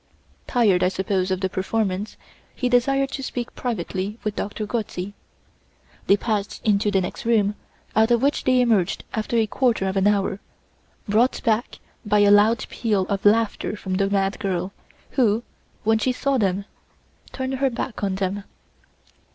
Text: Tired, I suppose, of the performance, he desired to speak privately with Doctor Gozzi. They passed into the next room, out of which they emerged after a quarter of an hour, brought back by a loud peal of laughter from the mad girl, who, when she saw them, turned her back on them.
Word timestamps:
Tired, 0.47 0.81
I 0.83 0.87
suppose, 0.87 1.29
of 1.29 1.41
the 1.41 1.47
performance, 1.47 2.17
he 2.55 2.67
desired 2.69 3.11
to 3.11 3.21
speak 3.21 3.53
privately 3.53 4.17
with 4.23 4.35
Doctor 4.35 4.65
Gozzi. 4.65 5.13
They 6.07 6.17
passed 6.17 6.59
into 6.65 6.89
the 6.89 7.01
next 7.01 7.23
room, 7.23 7.53
out 7.95 8.09
of 8.09 8.19
which 8.23 8.43
they 8.43 8.61
emerged 8.61 9.03
after 9.13 9.37
a 9.37 9.45
quarter 9.45 9.87
of 9.87 9.95
an 9.95 10.07
hour, 10.07 10.39
brought 11.07 11.43
back 11.43 11.77
by 12.03 12.21
a 12.21 12.31
loud 12.31 12.67
peal 12.69 13.01
of 13.09 13.23
laughter 13.25 13.75
from 13.75 13.93
the 13.93 14.09
mad 14.09 14.39
girl, 14.39 14.73
who, 15.11 15.43
when 15.83 15.99
she 15.99 16.11
saw 16.11 16.39
them, 16.39 16.65
turned 17.31 17.53
her 17.53 17.69
back 17.69 18.03
on 18.03 18.15
them. 18.15 18.43